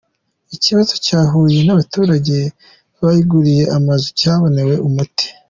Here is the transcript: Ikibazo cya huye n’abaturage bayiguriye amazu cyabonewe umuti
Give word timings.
Ikibazo 0.55 0.93
cya 1.05 1.19
huye 1.31 1.59
n’abaturage 1.63 2.37
bayiguriye 3.03 3.63
amazu 3.77 4.07
cyabonewe 4.19 4.75
umuti 4.87 5.25